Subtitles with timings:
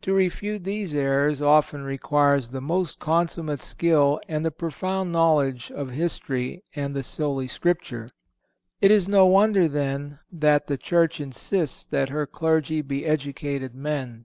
[0.00, 5.90] To refute these errors often requires the most consummate skill and a profound knowledge of
[5.90, 8.08] history and the Holy Scripture.
[8.80, 14.24] It is no wonder, then, that the Church insists that her clergy be educated men.